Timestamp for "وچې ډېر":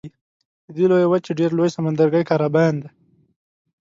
1.09-1.51